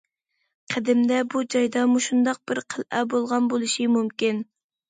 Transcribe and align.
قەدىمدە 0.73 1.19
بۇ 1.33 1.43
جايدا 1.55 1.83
مۇشۇنداق 1.93 2.41
بىر 2.53 2.63
قەلئە 2.75 3.05
بولغان 3.15 3.51
بولۇشى 3.55 3.87
مۇمكىن. 3.99 4.43